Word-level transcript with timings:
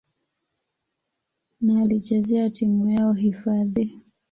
na 1.61 1.81
alichezea 1.81 2.49
timu 2.49 2.89
yao 2.91 3.13
hifadhi. 3.13 3.99